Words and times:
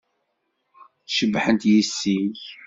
Cebḥent 1.15 1.63
yessi-k. 1.71 2.41